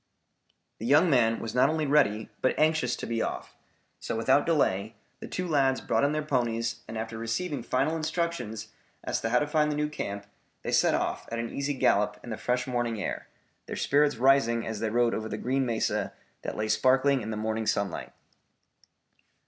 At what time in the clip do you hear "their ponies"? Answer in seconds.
6.11-6.81